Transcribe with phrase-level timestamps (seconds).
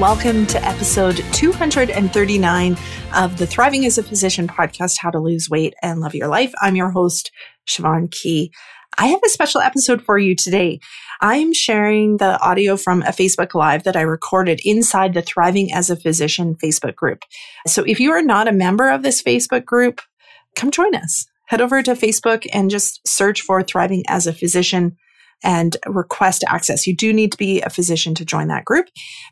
[0.00, 2.76] Welcome to episode 239
[3.14, 6.52] of the Thriving as a Physician podcast, How to Lose Weight and Love Your Life.
[6.60, 7.30] I'm your host,
[7.68, 8.50] Siobhan Key.
[8.98, 10.80] I have a special episode for you today.
[11.20, 15.90] I'm sharing the audio from a Facebook Live that I recorded inside the Thriving as
[15.90, 17.20] a Physician Facebook group.
[17.68, 20.00] So if you are not a member of this Facebook group,
[20.56, 21.26] come join us.
[21.46, 24.96] Head over to Facebook and just search for Thriving as a Physician
[25.44, 26.86] and request access.
[26.86, 28.86] You do need to be a physician to join that group.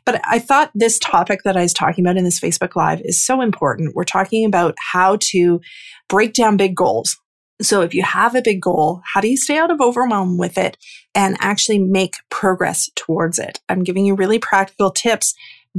[0.05, 3.25] But I thought this topic that I was talking about in this Facebook Live is
[3.25, 3.95] so important.
[3.95, 5.59] We're talking about how to
[6.07, 7.17] break down big goals.
[7.61, 10.57] So if you have a big goal, how do you stay out of overwhelm with
[10.57, 10.77] it
[11.15, 13.59] and actually make progress towards it?
[13.67, 15.33] I'm giving you really practical tips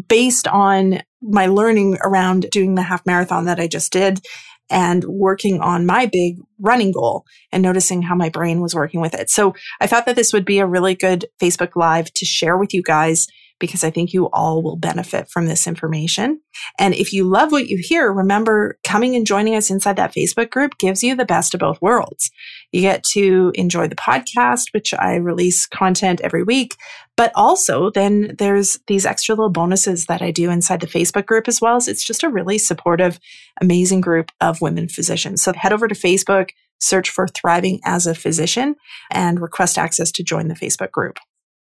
[0.09, 4.21] based on my learning around doing the half marathon that I just did
[4.71, 9.15] and working on my big running goal and noticing how my brain was working with
[9.15, 9.31] it.
[9.31, 12.73] So I thought that this would be a really good Facebook Live to share with
[12.73, 13.27] you guys
[13.61, 16.41] because I think you all will benefit from this information.
[16.79, 20.51] And if you love what you hear, remember coming and joining us inside that Facebook
[20.51, 22.31] group gives you the best of both worlds.
[22.73, 26.77] You get to enjoy the podcast, which I release content every week,
[27.17, 31.47] but also then there's these extra little bonuses that I do inside the Facebook group
[31.49, 31.77] as well.
[31.77, 33.19] As it's just a really supportive,
[33.61, 35.43] amazing group of women physicians.
[35.43, 36.51] So head over to Facebook,
[36.81, 38.75] search for Thriving as a Physician,
[39.11, 41.19] and request access to join the Facebook group.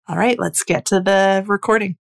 [0.08, 1.98] All right, let's get to the recording.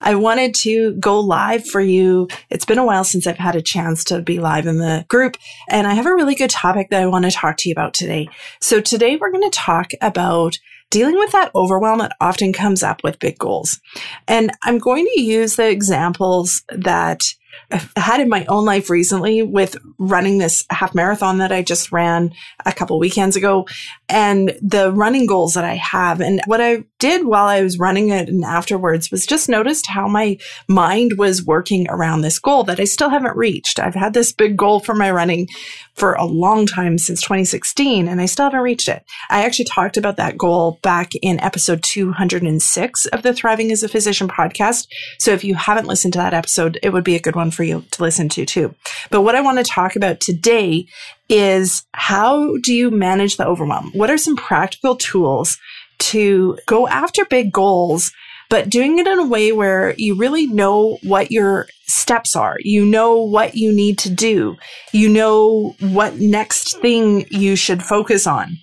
[0.00, 2.28] I wanted to go live for you.
[2.50, 5.38] It's been a while since I've had a chance to be live in the group,
[5.68, 7.94] and I have a really good topic that I want to talk to you about
[7.94, 8.28] today.
[8.60, 10.58] So, today we're going to talk about
[10.90, 13.80] dealing with that overwhelm that often comes up with big goals.
[14.28, 17.22] And I'm going to use the examples that
[17.70, 21.92] I've had in my own life recently with running this half marathon that I just
[21.92, 22.32] ran
[22.64, 23.66] a couple weekends ago
[24.08, 26.20] and the running goals that I have.
[26.20, 30.06] And what I did while I was running it and afterwards was just noticed how
[30.08, 33.78] my mind was working around this goal that I still haven't reached.
[33.78, 35.48] I've had this big goal for my running
[35.94, 39.04] for a long time since 2016 and I still haven't reached it.
[39.30, 43.88] I actually talked about that goal back in episode 206 of the Thriving as a
[43.88, 44.88] Physician podcast.
[45.18, 47.50] So if you haven't listened to that episode, it would be a good one Um,
[47.50, 48.74] for you to listen to too.
[49.10, 50.86] But what I want to talk about today
[51.28, 53.90] is how do you manage the overwhelm?
[53.94, 55.58] What are some practical tools
[55.98, 58.12] to go after big goals
[58.48, 62.56] but doing it in a way where you really know what your steps are.
[62.60, 64.56] You know what you need to do.
[64.92, 68.56] You know what next thing you should focus on.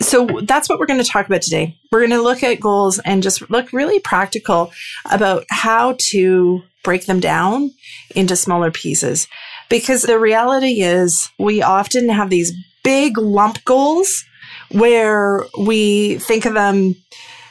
[0.00, 1.76] So that's what we're going to talk about today.
[1.90, 4.72] We're going to look at goals and just look really practical
[5.10, 7.70] about how to break them down
[8.16, 9.28] into smaller pieces.
[9.68, 12.50] Because the reality is we often have these
[12.82, 14.24] big lump goals
[14.70, 16.94] where we think of them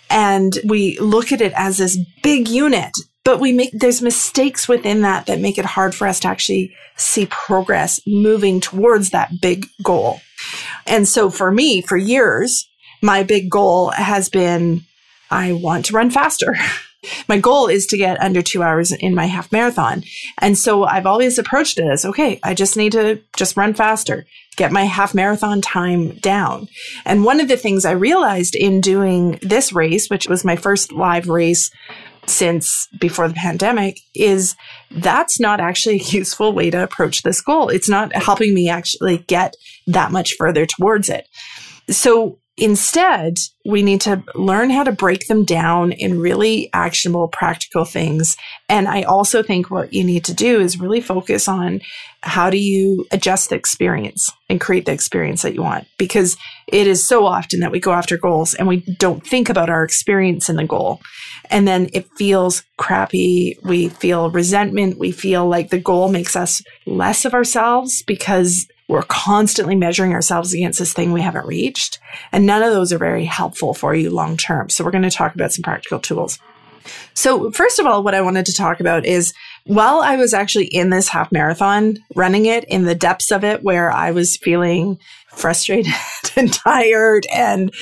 [0.10, 2.92] and we look at it as this big unit
[3.24, 6.74] but we make there's mistakes within that that make it hard for us to actually
[6.96, 10.22] see progress moving towards that big goal
[10.86, 12.68] and so for me for years
[13.04, 14.82] my big goal has been
[15.30, 16.56] i want to run faster
[17.28, 20.04] my goal is to get under two hours in my half marathon.
[20.40, 24.26] And so I've always approached it as okay, I just need to just run faster,
[24.56, 26.68] get my half marathon time down.
[27.06, 30.92] And one of the things I realized in doing this race, which was my first
[30.92, 31.72] live race
[32.26, 34.56] since before the pandemic is
[34.92, 37.70] that's not actually a useful way to approach this goal.
[37.70, 39.56] It's not helping me actually get
[39.88, 41.28] that much further towards it.
[41.90, 47.86] So Instead, we need to learn how to break them down in really actionable, practical
[47.86, 48.36] things.
[48.68, 51.82] And I also think what you need to do is really focus on
[52.24, 55.88] how do you adjust the experience and create the experience that you want?
[56.00, 56.36] Because
[56.68, 59.84] it is so often that we go after goals and we don't think about our
[59.84, 61.00] experience in the goal.
[61.52, 63.56] And then it feels crappy.
[63.64, 64.98] We feel resentment.
[64.98, 70.54] We feel like the goal makes us less of ourselves because we're constantly measuring ourselves
[70.54, 72.00] against this thing we haven't reached.
[72.32, 74.70] And none of those are very helpful for you long term.
[74.70, 76.40] So we're going to talk about some practical tools.
[77.14, 79.34] So, first of all, what I wanted to talk about is
[79.66, 83.62] while I was actually in this half marathon, running it in the depths of it,
[83.62, 84.98] where I was feeling
[85.32, 85.92] frustrated
[86.38, 87.74] and tired, and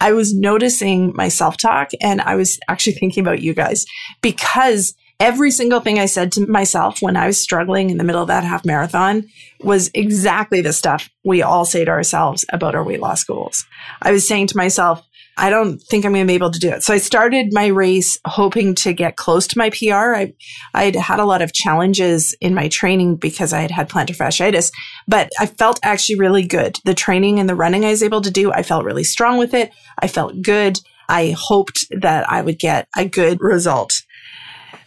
[0.00, 3.84] I was noticing my self talk, and I was actually thinking about you guys
[4.22, 8.20] because Every single thing I said to myself when I was struggling in the middle
[8.20, 9.26] of that half marathon
[9.60, 13.64] was exactly the stuff we all say to ourselves about our weight loss goals.
[14.02, 15.06] I was saying to myself,
[15.38, 16.82] I don't think I'm going to be able to do it.
[16.82, 20.14] So I started my race hoping to get close to my PR.
[20.14, 20.32] I,
[20.74, 24.72] I'd had a lot of challenges in my training because I had had plantar fasciitis,
[25.06, 26.78] but I felt actually really good.
[26.84, 29.52] The training and the running I was able to do, I felt really strong with
[29.52, 29.70] it.
[29.98, 30.80] I felt good.
[31.08, 33.92] I hoped that I would get a good result.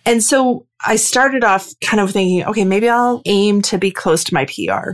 [0.06, 4.24] And so I started off kind of thinking, okay, maybe I'll aim to be close
[4.25, 4.94] to my PR.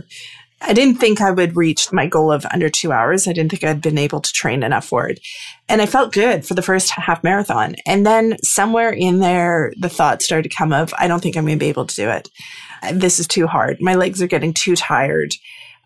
[0.62, 3.28] I didn't think I would reach my goal of under two hours.
[3.28, 5.20] I didn't think I'd been able to train enough for it.
[5.68, 7.76] And I felt good for the first half marathon.
[7.86, 11.44] And then somewhere in there, the thought started to come of, I don't think I'm
[11.44, 12.28] going to be able to do it.
[12.92, 13.78] This is too hard.
[13.80, 15.32] My legs are getting too tired.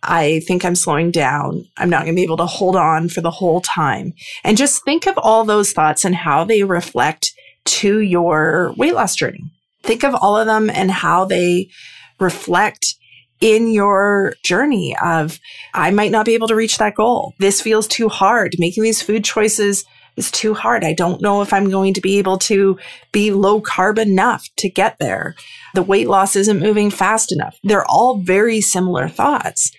[0.02, 1.66] I think I'm slowing down.
[1.76, 4.14] I'm not going to be able to hold on for the whole time.
[4.44, 7.32] And just think of all those thoughts and how they reflect
[7.64, 9.42] to your weight loss journey.
[9.82, 11.70] Think of all of them and how they
[12.18, 12.96] reflect
[13.40, 15.38] in your journey of,
[15.72, 17.34] I might not be able to reach that goal.
[17.38, 18.54] This feels too hard.
[18.58, 19.84] Making these food choices
[20.16, 20.84] is too hard.
[20.84, 22.78] I don't know if I'm going to be able to
[23.12, 25.34] be low carb enough to get there.
[25.74, 27.56] The weight loss isn't moving fast enough.
[27.64, 29.72] They're all very similar thoughts.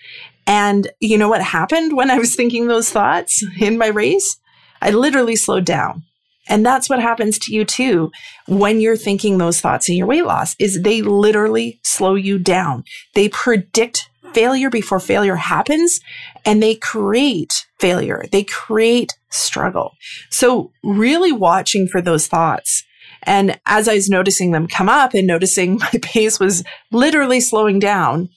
[0.46, 4.36] And you know what happened when I was thinking those thoughts in my race?
[4.80, 6.02] I literally slowed down.
[6.48, 8.10] And that's what happens to you too
[8.46, 12.84] when you're thinking those thoughts in your weight loss is they literally slow you down.
[13.14, 16.00] They predict failure before failure happens
[16.44, 18.24] and they create failure.
[18.32, 19.92] They create struggle.
[20.30, 22.84] So really watching for those thoughts.
[23.24, 27.78] And as I was noticing them come up and noticing my pace was literally slowing
[27.78, 28.28] down,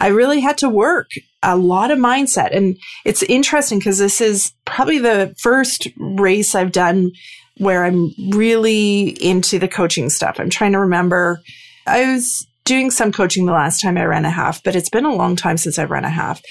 [0.00, 1.10] I really had to work
[1.42, 2.54] a lot of mindset.
[2.54, 7.12] And it's interesting because this is probably the first race I've done
[7.58, 10.38] where I'm really into the coaching stuff.
[10.38, 11.40] I'm trying to remember.
[11.86, 15.06] I was doing some coaching the last time I ran a half, but it's been
[15.06, 16.42] a long time since I've run a half.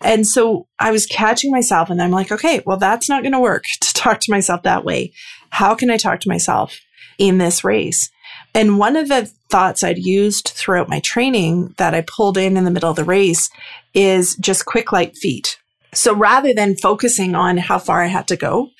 [0.00, 3.40] And so I was catching myself and I'm like, okay, well, that's not going to
[3.40, 5.12] work to talk to myself that way.
[5.50, 6.80] How can I talk to myself
[7.18, 8.10] in this race?
[8.54, 12.64] And one of the thoughts I'd used throughout my training that I pulled in in
[12.64, 13.50] the middle of the race
[13.94, 15.58] is just quick, light feet.
[15.94, 18.70] So rather than focusing on how far I had to go,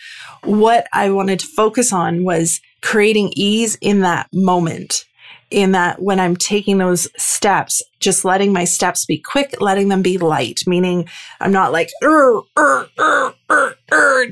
[0.44, 5.04] what I wanted to focus on was creating ease in that moment.
[5.50, 10.02] In that, when I'm taking those steps, just letting my steps be quick, letting them
[10.02, 11.08] be light, meaning
[11.40, 11.88] I'm not like,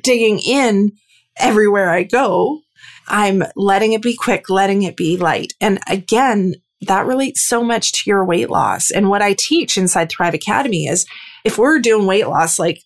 [0.03, 0.93] digging in
[1.39, 2.61] everywhere I go.
[3.09, 5.55] I'm letting it be quick, letting it be light.
[5.59, 8.91] And again, that relates so much to your weight loss.
[8.91, 11.07] And what I teach inside Thrive Academy is
[11.45, 12.83] if we're doing weight loss, like,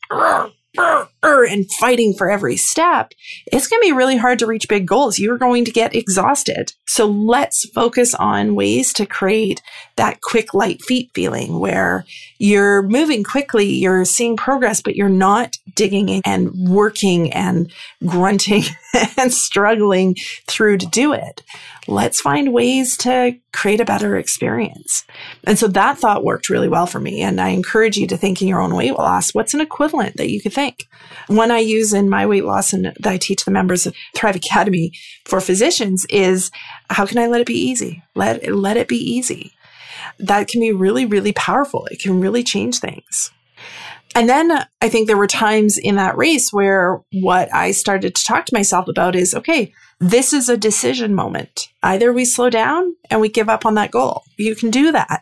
[1.22, 3.12] Er, and fighting for every step,
[3.52, 5.18] it's going to be really hard to reach big goals.
[5.18, 6.72] You're going to get exhausted.
[6.86, 9.60] So let's focus on ways to create
[9.96, 12.06] that quick light feet feeling where
[12.38, 17.70] you're moving quickly, you're seeing progress, but you're not digging in and working and
[18.06, 18.62] grunting
[19.18, 21.42] and struggling through to do it.
[21.86, 25.04] Let's find ways to create a better experience.
[25.44, 27.20] And so that thought worked really well for me.
[27.20, 29.34] And I encourage you to think in your own weight loss.
[29.34, 30.88] What's an equivalent that you could think?
[31.26, 34.36] One I use in my weight loss and that I teach the members of Thrive
[34.36, 34.92] Academy
[35.24, 36.50] for physicians is
[36.88, 38.02] how can I let it be easy?
[38.14, 39.52] Let, let it be easy.
[40.18, 41.86] That can be really, really powerful.
[41.86, 43.30] It can really change things.
[44.14, 48.24] And then I think there were times in that race where what I started to
[48.24, 51.68] talk to myself about is okay, this is a decision moment.
[51.82, 54.24] Either we slow down and we give up on that goal.
[54.36, 55.20] You can do that.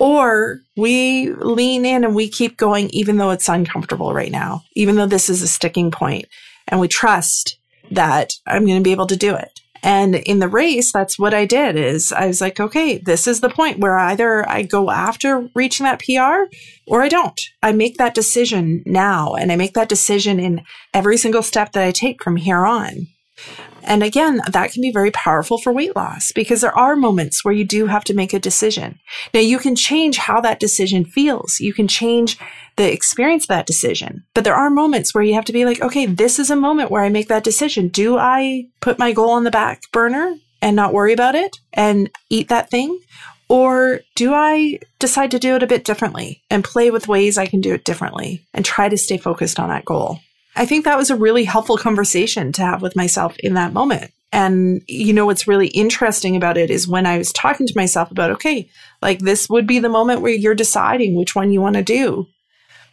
[0.00, 4.96] Or we lean in and we keep going, even though it's uncomfortable right now, even
[4.96, 6.24] though this is a sticking point,
[6.66, 7.58] and we trust
[7.90, 9.60] that I'm going to be able to do it.
[9.82, 13.40] And in the race, that's what I did is I was like, okay, this is
[13.40, 16.54] the point where either I go after reaching that PR
[16.86, 17.40] or I don't.
[17.62, 21.84] I make that decision now and I make that decision in every single step that
[21.84, 23.06] I take from here on.
[23.82, 27.54] And again, that can be very powerful for weight loss because there are moments where
[27.54, 28.98] you do have to make a decision.
[29.34, 31.60] Now you can change how that decision feels.
[31.60, 32.38] You can change
[32.76, 34.24] the experience of that decision.
[34.34, 36.90] But there are moments where you have to be like, okay, this is a moment
[36.90, 37.88] where I make that decision.
[37.88, 42.10] Do I put my goal on the back burner and not worry about it and
[42.28, 42.98] eat that thing?
[43.48, 47.46] Or do I decide to do it a bit differently and play with ways I
[47.46, 50.20] can do it differently and try to stay focused on that goal?
[50.60, 54.12] I think that was a really helpful conversation to have with myself in that moment.
[54.30, 58.10] And, you know, what's really interesting about it is when I was talking to myself
[58.10, 58.68] about, okay,
[59.00, 62.26] like this would be the moment where you're deciding which one you want to do.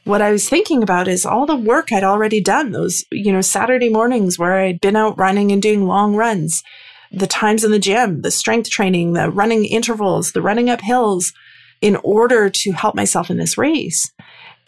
[0.05, 3.41] What I was thinking about is all the work I'd already done, those, you know,
[3.41, 6.63] Saturday mornings where I'd been out running and doing long runs,
[7.11, 11.33] the times in the gym, the strength training, the running intervals, the running up hills
[11.81, 14.09] in order to help myself in this race.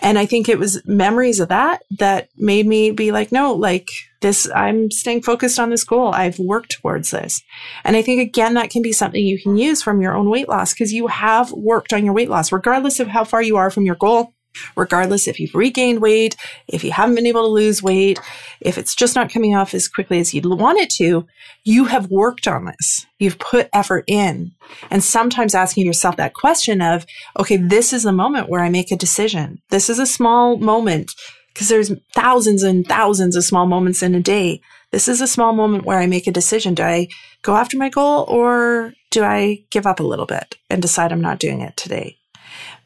[0.01, 3.87] And I think it was memories of that that made me be like, no, like
[4.21, 6.13] this, I'm staying focused on this goal.
[6.13, 7.41] I've worked towards this.
[7.83, 10.49] And I think again, that can be something you can use from your own weight
[10.49, 13.69] loss because you have worked on your weight loss, regardless of how far you are
[13.69, 14.33] from your goal
[14.75, 16.35] regardless if you've regained weight,
[16.67, 18.19] if you haven't been able to lose weight,
[18.61, 21.25] if it's just not coming off as quickly as you'd want it to,
[21.63, 23.05] you have worked on this.
[23.19, 24.51] You've put effort in.
[24.89, 27.05] And sometimes asking yourself that question of,
[27.39, 29.61] okay, this is the moment where I make a decision.
[29.69, 31.11] This is a small moment
[31.53, 34.61] because there's thousands and thousands of small moments in a day.
[34.91, 36.73] This is a small moment where I make a decision.
[36.73, 37.07] Do I
[37.41, 41.21] go after my goal or do I give up a little bit and decide I'm
[41.21, 42.18] not doing it today?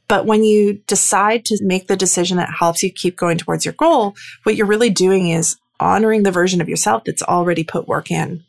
[0.08, 3.74] But when you decide to make the decision that helps you keep going towards your
[3.74, 8.12] goal, what you're really doing is honoring the version of yourself that's already put work
[8.12, 8.44] in,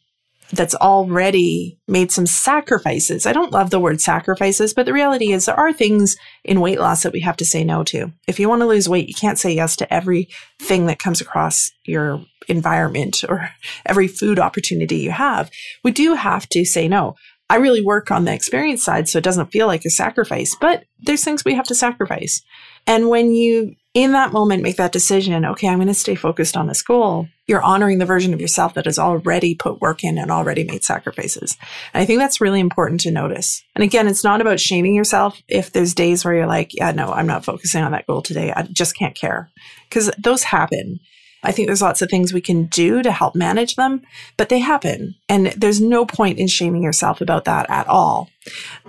[0.53, 3.27] that's already made some sacrifices.
[3.27, 6.79] I don't love the word sacrifices, but the reality is there are things in weight
[6.79, 8.13] loss that we have to say no to.
[8.29, 11.71] If you want to lose weight, you can't say yes to everything that comes across
[11.85, 13.51] your environment or
[13.87, 15.51] every food opportunity you have.
[15.83, 17.17] We do have to say no.
[17.51, 20.85] I really work on the experience side so it doesn't feel like a sacrifice, but
[21.01, 22.43] there's things we have to sacrifice.
[22.87, 26.57] And when you, in that moment, make that decision, okay, I'm going to stay focused
[26.57, 30.17] on this goal, you're honoring the version of yourself that has already put work in
[30.17, 31.57] and already made sacrifices.
[31.93, 33.63] And I think that's really important to notice.
[33.75, 37.13] And again, it's not about shaming yourself if there's days where you're like, yeah, no,
[37.13, 38.53] I'm not focusing on that goal today.
[38.55, 39.51] I just can't care.
[39.89, 41.01] Because those happen.
[41.45, 44.03] I think there's lots of things we can do to help manage them,
[44.37, 45.15] but they happen.
[45.29, 48.31] And there's no point in shaming yourself about that at all.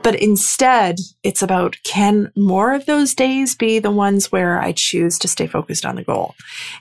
[0.02, 5.18] But instead, it's about can more of those days be the ones where I choose
[5.20, 6.36] to stay focused on the goal?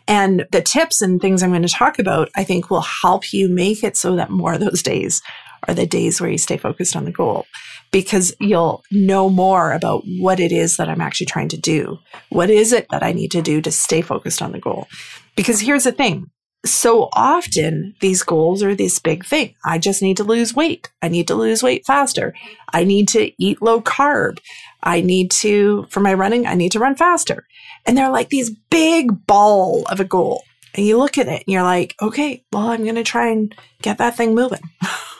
[0.08, 3.48] And the tips and things I'm going to talk about, I think will help you
[3.48, 5.22] make it so that more of those days
[5.68, 7.46] are the days where you stay focused on the goal
[7.94, 11.98] because you'll know more about what it is that I'm actually trying to do.
[12.28, 14.88] What is it that I need to do to stay focused on the goal?
[15.36, 16.30] Because here's the thing.
[16.64, 19.54] So often these goals are this big thing.
[19.64, 20.90] I just need to lose weight.
[21.02, 22.34] I need to lose weight faster.
[22.72, 24.38] I need to eat low carb.
[24.82, 27.46] I need to, for my running, I need to run faster.
[27.86, 30.42] And they're like these big ball of a goal.
[30.74, 33.54] And you look at it and you're like, okay, well, I'm going to try and
[33.82, 34.62] get that thing moving.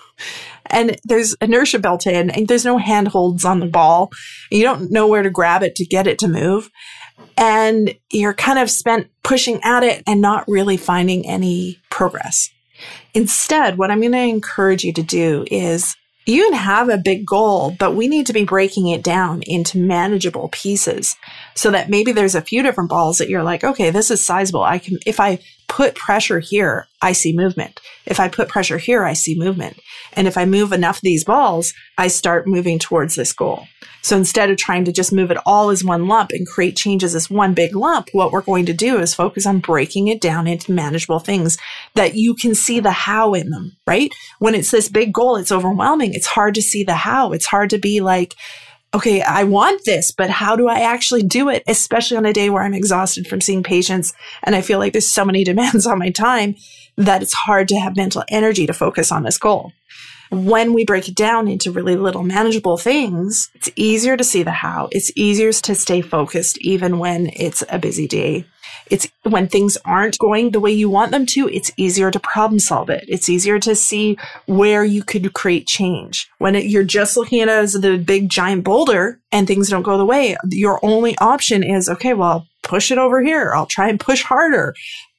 [0.66, 4.11] and there's inertia built in and there's no handholds on the ball.
[4.50, 6.71] You don't know where to grab it to get it to move
[7.37, 12.50] and you're kind of spent pushing at it and not really finding any progress.
[13.12, 17.26] Instead, what I'm going to encourage you to do is you can have a big
[17.26, 21.16] goal, but we need to be breaking it down into manageable pieces
[21.54, 24.62] so that maybe there's a few different balls that you're like, okay, this is sizable.
[24.62, 27.80] I can, if I put pressure here, I see movement.
[28.06, 29.78] If I put pressure here, I see movement.
[30.12, 33.66] And if I move enough of these balls, I start moving towards this goal.
[34.02, 37.14] So instead of trying to just move it all as one lump and create changes
[37.14, 40.47] as one big lump, what we're going to do is focus on breaking it down
[40.47, 41.56] into manageable things
[41.94, 44.12] that you can see the how in them, right?
[44.40, 46.12] When it's this big goal, it's overwhelming.
[46.12, 47.33] It's hard to see the how.
[47.33, 48.35] It's hard to be like,
[48.94, 51.62] okay, I want this, but how do I actually do it?
[51.66, 55.08] Especially on a day where I'm exhausted from seeing patients and I feel like there's
[55.08, 56.54] so many demands on my time
[56.96, 59.72] that it's hard to have mental energy to focus on this goal
[60.30, 64.50] when we break it down into really little manageable things, it's easier to see the
[64.50, 64.88] how.
[64.90, 68.46] It's easier to stay focused even when it's a busy day.
[68.90, 72.58] It's when things aren't going the way you want them to, it's easier to problem
[72.58, 73.04] solve it.
[73.08, 76.30] It's easier to see where you could create change.
[76.38, 79.82] When it, you're just looking at it as the big giant boulder and things don't
[79.82, 83.52] go the way, your only option is, okay, well, push it over here.
[83.54, 84.74] I'll try and push harder.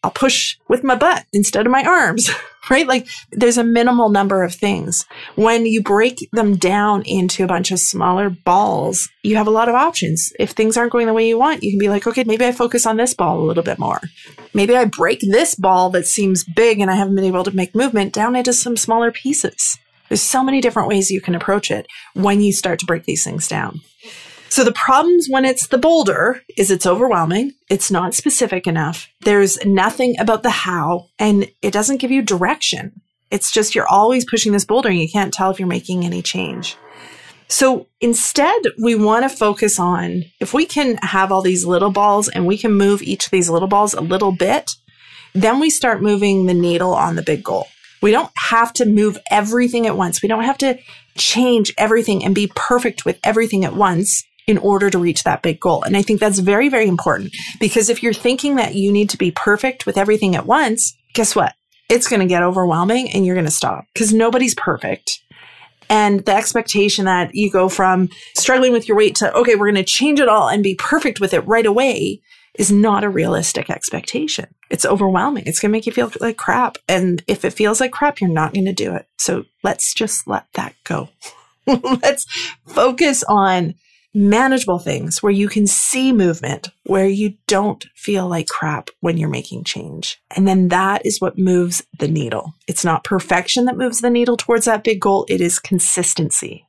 [0.05, 2.29] I'll push with my butt instead of my arms,
[2.69, 2.85] right?
[2.85, 5.03] Like there's a minimal number of things.
[5.33, 9.67] When you break them down into a bunch of smaller balls, you have a lot
[9.67, 10.31] of options.
[10.37, 12.51] If things aren't going the way you want, you can be like, okay, maybe I
[12.51, 13.99] focus on this ball a little bit more.
[14.53, 17.73] Maybe I break this ball that seems big and I haven't been able to make
[17.73, 19.79] movement down into some smaller pieces.
[20.09, 23.23] There's so many different ways you can approach it when you start to break these
[23.23, 23.81] things down.
[24.55, 27.51] So the problems when it's the boulder is it's overwhelming.
[27.69, 29.09] It's not specific enough.
[29.19, 33.01] There's nothing about the how and it doesn't give you direction.
[33.29, 36.21] It's just you're always pushing this boulder and you can't tell if you're making any
[36.21, 36.77] change.
[37.49, 42.29] So instead, we want to focus on if we can have all these little balls
[42.29, 44.71] and we can move each of these little balls a little bit,
[45.33, 47.67] then we start moving the needle on the big goal.
[48.01, 50.21] We don't have to move everything at once.
[50.21, 50.79] We don't have to
[51.17, 55.59] change everything and be perfect with everything at once in order to reach that big
[55.59, 55.83] goal.
[55.83, 59.17] And I think that's very, very important because if you're thinking that you need to
[59.17, 61.53] be perfect with everything at once, guess what?
[61.89, 65.21] It's going to get overwhelming and you're going to stop because nobody's perfect.
[65.89, 69.75] And the expectation that you go from struggling with your weight to, okay, we're going
[69.75, 72.21] to change it all and be perfect with it right away
[72.57, 74.47] is not a realistic expectation.
[74.69, 75.43] It's overwhelming.
[75.45, 76.77] It's going to make you feel like crap.
[76.87, 79.07] And if it feels like crap, you're not going to do it.
[79.17, 81.09] So let's just let that go.
[81.67, 82.25] let's
[82.65, 83.75] focus on
[84.15, 89.29] manageable things where you can see movement, where you don't feel like crap when you're
[89.29, 90.21] making change.
[90.35, 92.53] And then that is what moves the needle.
[92.67, 96.65] It's not perfection that moves the needle towards that big goal, it is consistency.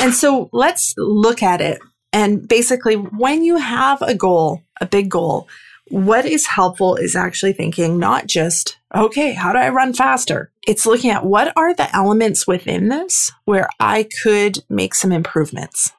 [0.00, 1.80] And so let's look at it.
[2.12, 5.48] And basically, when you have a goal, a big goal,
[5.90, 10.52] what is helpful is actually thinking not just, okay, how do I run faster?
[10.66, 15.92] It's looking at what are the elements within this where I could make some improvements.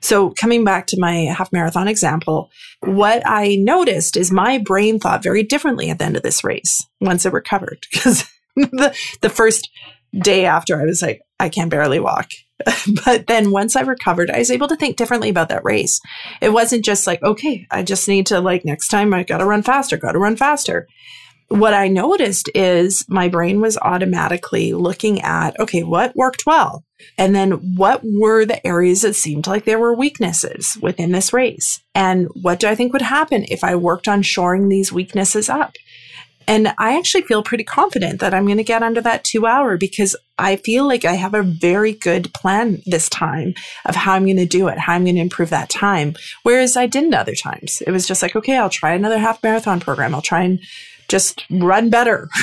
[0.00, 5.22] So, coming back to my half marathon example, what I noticed is my brain thought
[5.22, 7.86] very differently at the end of this race once it recovered.
[7.92, 8.24] Because
[8.56, 9.68] the, the first
[10.20, 12.28] day after, I was like, I can't barely walk.
[13.04, 16.00] but then once I recovered, I was able to think differently about that race.
[16.40, 19.46] It wasn't just like, okay, I just need to, like, next time I got to
[19.46, 20.88] run faster, got to run faster
[21.48, 26.84] what I noticed is my brain was automatically looking at, okay, what worked well?
[27.16, 31.80] And then what were the areas that seemed like there were weaknesses within this race?
[31.94, 35.72] And what do I think would happen if I worked on shoring these weaknesses up?
[36.46, 39.76] And I actually feel pretty confident that I'm going to get under that two hour
[39.76, 43.52] because I feel like I have a very good plan this time
[43.84, 46.14] of how I'm going to do it, how I'm going to improve that time.
[46.44, 47.82] Whereas I didn't other times.
[47.86, 50.14] It was just like, okay, I'll try another half marathon program.
[50.14, 50.58] I'll try and
[51.08, 52.28] just run better.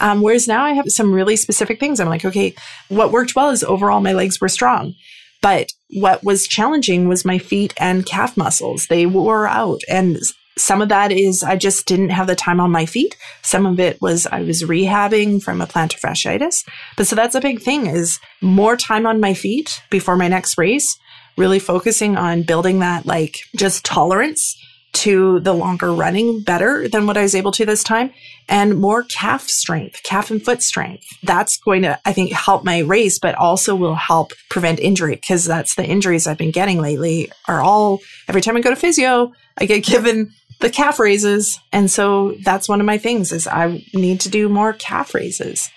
[0.00, 1.98] Um, whereas now I have some really specific things.
[1.98, 2.54] I'm like, okay,
[2.88, 4.94] what worked well is overall my legs were strong.
[5.40, 8.86] But what was challenging was my feet and calf muscles.
[8.86, 9.80] They wore out.
[9.88, 10.18] And
[10.56, 13.16] some of that is I just didn't have the time on my feet.
[13.42, 16.64] Some of it was I was rehabbing from a plantar fasciitis.
[16.96, 20.58] But so that's a big thing is more time on my feet before my next
[20.58, 20.98] race,
[21.36, 24.56] really focusing on building that like just tolerance
[24.98, 28.10] to the longer running better than what I was able to this time
[28.48, 31.04] and more calf strength, calf and foot strength.
[31.22, 35.44] That's going to, I think, help my race, but also will help prevent injury because
[35.44, 39.32] that's the injuries I've been getting lately are all every time I go to physio,
[39.56, 41.60] I get given the calf raises.
[41.72, 45.70] And so that's one of my things is I need to do more calf raises.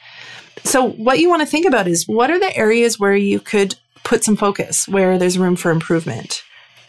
[0.63, 3.75] So what you want to think about is what are the areas where you could
[4.03, 6.41] put some focus, where there's room for improvement?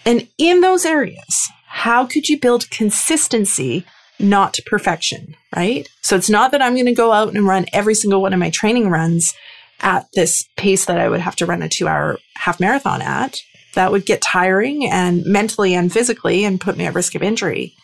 [0.06, 3.84] And in those areas, how could you build consistency,
[4.20, 5.88] not perfection, right?
[6.02, 8.38] So it's not that I'm going to go out and run every single one of
[8.38, 9.34] my training runs
[9.80, 13.40] at this pace that I would have to run a two hour half marathon at.
[13.74, 17.74] That would get tiring and mentally and physically and put me at risk of injury.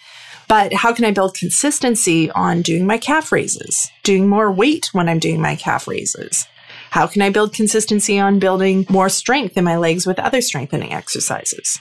[0.49, 5.09] But how can I build consistency on doing my calf raises, doing more weight when
[5.09, 6.47] I'm doing my calf raises?
[6.91, 10.93] How can I build consistency on building more strength in my legs with other strengthening
[10.93, 11.81] exercises?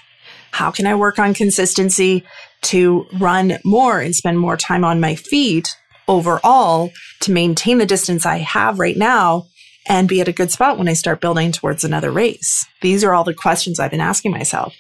[0.52, 2.24] How can I work on consistency
[2.64, 5.76] to run more and spend more time on my feet
[6.08, 9.46] overall to maintain the distance I have right now
[9.88, 12.66] and be at a good spot when I start building towards another race?
[12.82, 14.76] These are all the questions I've been asking myself.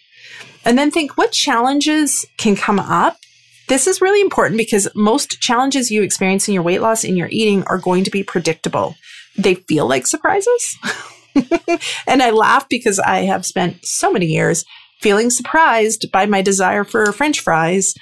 [0.65, 3.17] And then think what challenges can come up.
[3.69, 7.29] This is really important because most challenges you experience in your weight loss and your
[7.31, 8.95] eating are going to be predictable.
[9.37, 10.77] They feel like surprises.
[12.07, 14.65] and I laugh because I have spent so many years
[14.99, 17.93] feeling surprised by my desire for french fries.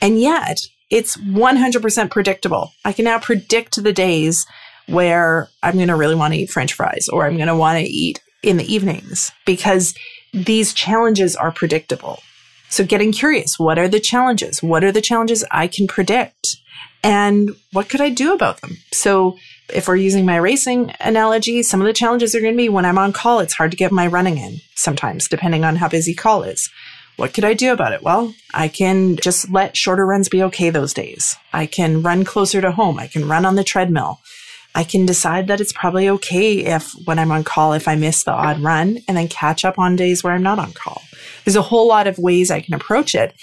[0.00, 0.58] And yet
[0.90, 2.72] it's 100% predictable.
[2.84, 4.46] I can now predict the days
[4.86, 7.78] where I'm going to really want to eat french fries or I'm going to want
[7.78, 9.94] to eat in the evenings because
[10.32, 12.20] these challenges are predictable.
[12.68, 14.62] So getting curious, what are the challenges?
[14.62, 16.56] What are the challenges I can predict?
[17.02, 18.78] And what could I do about them?
[18.92, 19.36] So
[19.72, 22.84] if we're using my racing analogy, some of the challenges are going to be when
[22.84, 26.14] I'm on call, it's hard to get my running in sometimes, depending on how busy
[26.14, 26.70] call is.
[27.16, 28.02] What could I do about it?
[28.02, 31.36] Well, I can just let shorter runs be okay those days.
[31.52, 32.98] I can run closer to home.
[32.98, 34.18] I can run on the treadmill.
[34.74, 38.24] I can decide that it's probably okay if when I'm on call, if I miss
[38.24, 41.02] the odd run and then catch up on days where I'm not on call.
[41.44, 43.34] There's a whole lot of ways I can approach it.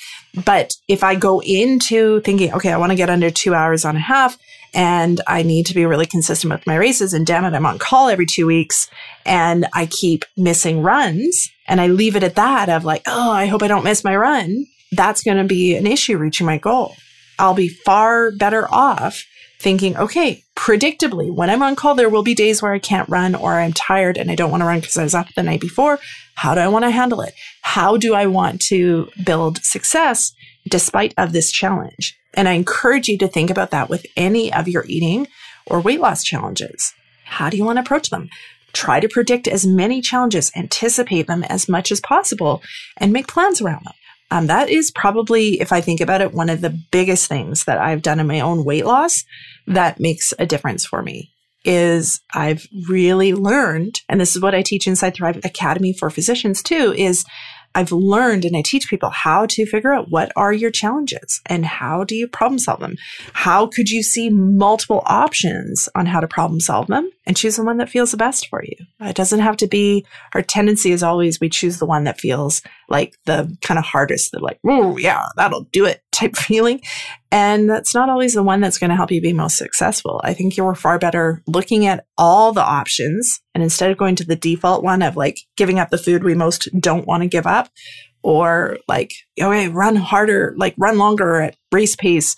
[0.46, 3.96] But if I go into thinking, okay, I want to get under two hours on
[3.96, 4.38] a half
[4.74, 7.80] and I need to be really consistent with my races and damn it, I'm on
[7.80, 8.90] call every two weeks
[9.26, 13.48] and I keep missing runs and I leave it at that of like, oh, I
[13.48, 14.66] hope I don't miss my run.
[14.92, 16.96] That's going to be an issue reaching my goal.
[17.40, 19.26] I'll be far better off
[19.60, 23.36] thinking, okay, predictably, when I'm on call, there will be days where I can't run
[23.36, 25.62] or I'm tired and I don't want to run because I was up the night
[25.62, 26.00] before.
[26.36, 27.34] How do I want to handle it?
[27.62, 30.34] How do I want to build success
[30.70, 32.18] despite of this challenge?
[32.34, 35.28] And I encourage you to think about that with any of your eating
[35.66, 36.94] or weight loss challenges.
[37.26, 38.30] How do you want to approach them?
[38.74, 42.62] Try to predict as many challenges, anticipate them as much as possible,
[42.98, 43.94] and make plans around them.
[44.32, 47.80] Um, that is probably, if I think about it, one of the biggest things that
[47.80, 49.26] I've done in my own weight loss
[49.68, 51.32] that makes a difference for me
[51.66, 56.64] is I've really learned, and this is what I teach inside Thrive Academy for physicians
[56.64, 57.26] too, is
[57.76, 61.66] I've learned and I teach people how to figure out what are your challenges and
[61.66, 62.96] how do you problem solve them?
[63.34, 67.64] How could you see multiple options on how to problem solve them and choose the
[67.64, 68.86] one that feels the best for you?
[69.02, 72.62] It doesn't have to be, our tendency is always we choose the one that feels
[72.90, 76.82] like the kind of hardest, the like, oh, yeah, that'll do it type feeling.
[77.32, 80.22] And that's not always the one that's going to help you be most successful.
[80.24, 84.26] I think you're far better looking at all the options and instead of going to
[84.26, 87.48] the default one of like giving up the food we most don't want to give
[87.48, 87.70] up
[88.24, 92.36] or like, okay, run harder, like run longer at race pace,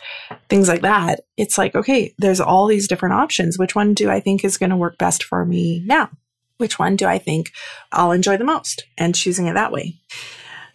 [0.49, 1.21] things like that.
[1.37, 3.59] It's like, okay, there's all these different options.
[3.59, 6.09] Which one do I think is going to work best for me now?
[6.57, 7.51] Which one do I think
[7.91, 8.83] I'll enjoy the most?
[8.97, 9.95] And choosing it that way.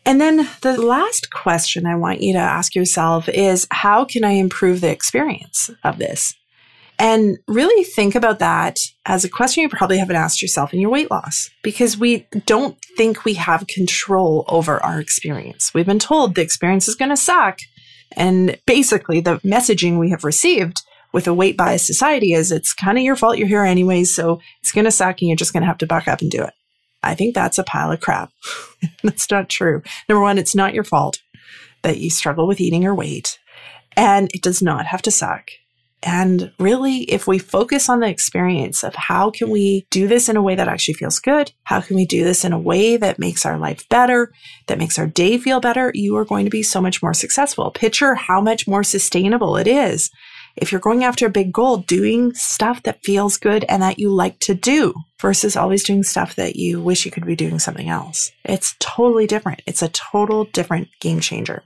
[0.04, 4.32] And then the last question I want you to ask yourself is how can I
[4.32, 6.34] improve the experience of this?
[6.98, 10.90] And really think about that as a question you probably haven't asked yourself in your
[10.90, 15.72] weight loss because we don't think we have control over our experience.
[15.72, 17.58] We've been told the experience is going to suck.
[18.16, 20.82] And basically, the messaging we have received
[21.12, 24.14] with a weight bias society is it's kind of your fault you're here anyways.
[24.14, 26.30] So it's going to suck and you're just going to have to buck up and
[26.30, 26.52] do it.
[27.02, 28.30] I think that's a pile of crap.
[29.02, 29.82] that's not true.
[30.08, 31.20] Number one, it's not your fault
[31.82, 33.38] that you struggle with eating or weight,
[33.96, 35.50] and it does not have to suck.
[36.02, 40.36] And really, if we focus on the experience of how can we do this in
[40.36, 41.50] a way that actually feels good?
[41.64, 44.32] How can we do this in a way that makes our life better,
[44.68, 45.90] that makes our day feel better?
[45.94, 47.72] You are going to be so much more successful.
[47.72, 50.10] Picture how much more sustainable it is
[50.60, 54.10] if you're going after a big goal, doing stuff that feels good and that you
[54.10, 57.88] like to do versus always doing stuff that you wish you could be doing something
[57.88, 58.30] else.
[58.44, 59.62] It's totally different.
[59.66, 61.62] It's a total different game changer.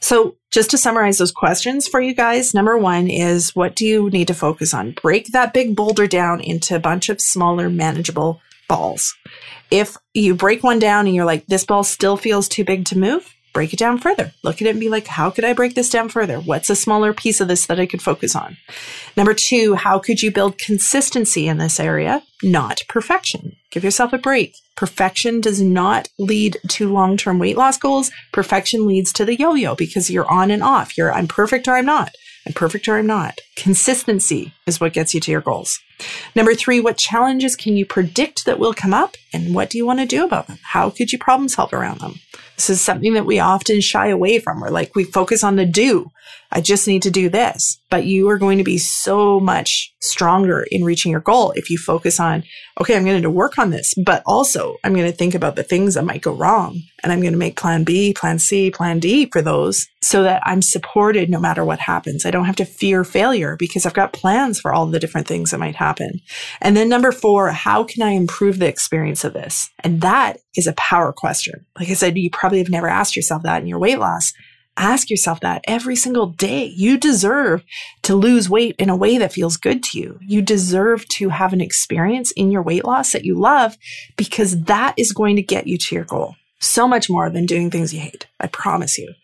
[0.00, 4.08] So, just to summarize those questions for you guys, number one is what do you
[4.08, 4.92] need to focus on?
[5.02, 9.14] Break that big boulder down into a bunch of smaller, manageable balls.
[9.70, 12.98] If you break one down and you're like, this ball still feels too big to
[12.98, 14.32] move, break it down further.
[14.42, 16.38] Look at it and be like, how could I break this down further?
[16.38, 18.56] What's a smaller piece of this that I could focus on?
[19.16, 23.56] Number two, how could you build consistency in this area, not perfection?
[23.70, 24.54] Give yourself a break.
[24.76, 28.10] Perfection does not lead to long term weight loss goals.
[28.32, 30.96] Perfection leads to the yo yo because you're on and off.
[30.96, 32.14] You're, I'm perfect or I'm not.
[32.46, 33.40] I'm perfect or I'm not.
[33.56, 35.80] Consistency is what gets you to your goals.
[36.34, 39.84] Number three, what challenges can you predict that will come up and what do you
[39.84, 40.58] want to do about them?
[40.62, 42.20] How could you problem solve around them?
[42.58, 44.60] This is something that we often shy away from.
[44.60, 46.10] We're like, we focus on the do.
[46.50, 47.78] I just need to do this.
[47.90, 51.78] But you are going to be so much stronger in reaching your goal if you
[51.78, 52.44] focus on,
[52.80, 55.62] okay, I'm going to work on this, but also I'm going to think about the
[55.62, 56.82] things that might go wrong.
[57.02, 60.42] And I'm going to make plan B, plan C, plan D for those so that
[60.44, 62.26] I'm supported no matter what happens.
[62.26, 65.50] I don't have to fear failure because I've got plans for all the different things
[65.50, 66.20] that might happen.
[66.60, 69.70] And then number four, how can I improve the experience of this?
[69.80, 71.64] And that is a power question.
[71.78, 74.32] Like I said, you probably have never asked yourself that in your weight loss.
[74.78, 76.64] Ask yourself that every single day.
[76.64, 77.64] You deserve
[78.02, 80.18] to lose weight in a way that feels good to you.
[80.22, 83.76] You deserve to have an experience in your weight loss that you love
[84.16, 87.70] because that is going to get you to your goal so much more than doing
[87.70, 88.26] things you hate.
[88.38, 89.14] I promise you.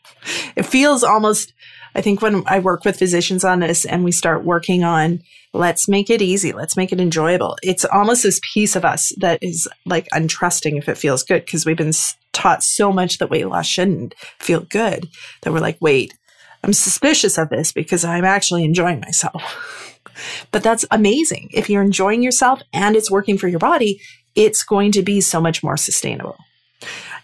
[0.56, 1.52] It feels almost,
[1.94, 5.88] I think when I work with physicians on this and we start working on let's
[5.88, 7.56] make it easy, let's make it enjoyable.
[7.62, 11.64] It's almost this piece of us that is like untrusting if it feels good because
[11.64, 11.92] we've been
[12.34, 15.08] taught so much that weight loss shouldn't feel good
[15.42, 16.14] that we're like, wait,
[16.62, 20.00] I'm suspicious of this because I'm actually enjoying myself.
[20.50, 21.50] but that's amazing.
[21.52, 24.00] If you're enjoying yourself and it's working for your body,
[24.34, 26.36] it's going to be so much more sustainable.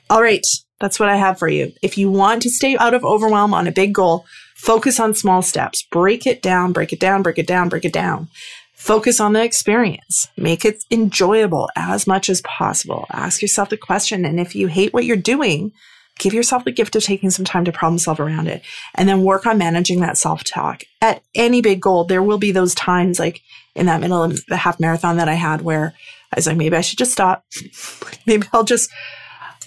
[0.09, 0.47] All right.
[0.81, 1.73] That's what I have for you.
[1.83, 4.25] If you want to stay out of overwhelm on a big goal,
[4.57, 5.83] focus on small steps.
[5.83, 8.29] Break it down, break it down, break it down, break it down.
[8.81, 10.29] Focus on the experience.
[10.39, 13.05] Make it enjoyable as much as possible.
[13.13, 14.25] Ask yourself the question.
[14.25, 15.73] And if you hate what you're doing,
[16.19, 18.63] give yourself the gift of taking some time to problem solve around it
[18.95, 20.83] and then work on managing that self talk.
[21.03, 23.43] At any big goal, there will be those times like
[23.77, 25.93] in that middle of the half marathon that I had where
[26.33, 27.45] I was like, maybe I should just stop.
[28.27, 28.91] maybe I'll just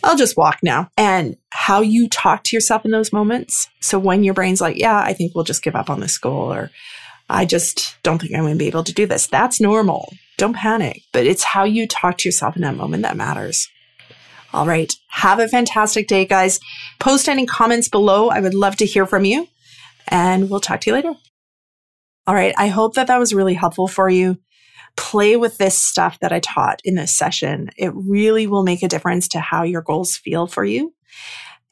[0.04, 0.89] I'll just walk now.
[0.97, 3.69] And how you talk to yourself in those moments.
[3.80, 6.52] So when your brain's like, yeah, I think we'll just give up on this goal
[6.52, 6.71] or
[7.29, 9.27] I just don't think I'm going to be able to do this.
[9.27, 10.13] That's normal.
[10.38, 13.67] Don't panic, but it's how you talk to yourself in that moment that matters.
[14.53, 14.93] All right.
[15.09, 16.59] Have a fantastic day, guys.
[16.99, 18.29] Post any comments below.
[18.29, 19.47] I would love to hear from you
[20.07, 21.13] and we'll talk to you later.
[22.27, 22.53] All right.
[22.57, 24.38] I hope that that was really helpful for you
[24.95, 27.69] play with this stuff that I taught in this session.
[27.77, 30.93] It really will make a difference to how your goals feel for you.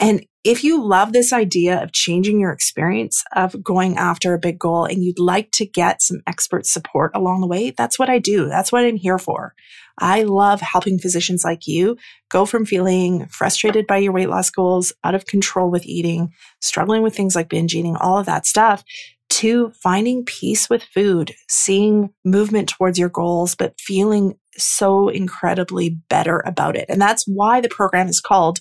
[0.01, 4.57] And if you love this idea of changing your experience of going after a big
[4.57, 8.17] goal and you'd like to get some expert support along the way, that's what I
[8.17, 8.47] do.
[8.47, 9.53] That's what I'm here for.
[9.99, 11.95] I love helping physicians like you
[12.29, 17.03] go from feeling frustrated by your weight loss goals, out of control with eating, struggling
[17.03, 18.83] with things like binge eating, all of that stuff
[19.29, 26.41] to finding peace with food, seeing movement towards your goals, but feeling so incredibly better
[26.45, 26.85] about it.
[26.89, 28.59] And that's why the program is called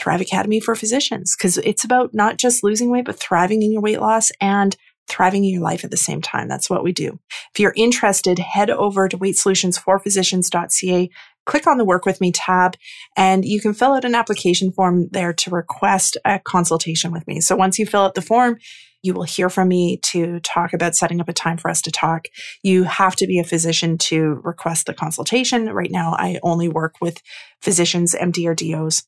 [0.00, 3.82] Thrive Academy for Physicians, because it's about not just losing weight, but thriving in your
[3.82, 4.76] weight loss and
[5.08, 6.48] thriving in your life at the same time.
[6.48, 7.18] That's what we do.
[7.52, 11.10] If you're interested, head over to weightsolutionsforphysicians.ca,
[11.44, 12.76] click on the work with me tab,
[13.16, 17.40] and you can fill out an application form there to request a consultation with me.
[17.40, 18.58] So once you fill out the form,
[19.02, 21.90] you will hear from me to talk about setting up a time for us to
[21.90, 22.26] talk.
[22.62, 25.66] You have to be a physician to request the consultation.
[25.66, 27.20] Right now, I only work with
[27.60, 29.02] physicians, MD or DOs.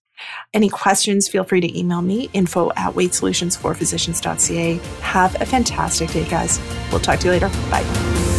[0.53, 4.77] Any questions, feel free to email me, info at weightsolutionsforphysicians.ca.
[5.01, 6.61] Have a fantastic day, guys.
[6.91, 7.49] We'll talk to you later.
[7.71, 8.34] Bye.